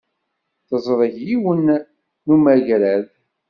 Teẓreg 0.67 1.15
yiwen 1.27 1.65
n 2.25 2.27
umagrad. 2.35 3.07